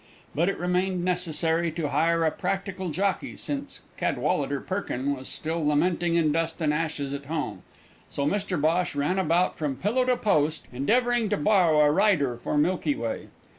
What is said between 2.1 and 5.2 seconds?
a practical jockey, since Cadwallader Perkin